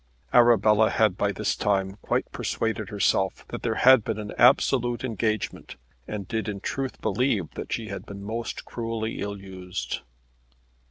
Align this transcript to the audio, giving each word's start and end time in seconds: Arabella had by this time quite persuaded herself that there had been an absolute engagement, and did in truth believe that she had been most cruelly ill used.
Arabella 0.33 0.89
had 0.89 1.15
by 1.15 1.31
this 1.31 1.55
time 1.55 1.95
quite 2.01 2.31
persuaded 2.31 2.89
herself 2.89 3.45
that 3.49 3.61
there 3.61 3.75
had 3.75 4.03
been 4.03 4.17
an 4.17 4.33
absolute 4.35 5.03
engagement, 5.03 5.75
and 6.07 6.27
did 6.27 6.49
in 6.49 6.59
truth 6.59 6.99
believe 7.01 7.51
that 7.51 7.71
she 7.71 7.89
had 7.89 8.07
been 8.07 8.23
most 8.23 8.65
cruelly 8.65 9.19
ill 9.19 9.39
used. 9.39 9.99